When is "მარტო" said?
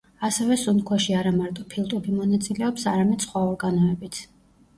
1.35-1.65